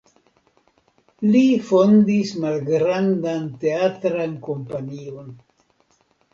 [1.35, 5.33] Li fondis malgrandan teatran kompanion.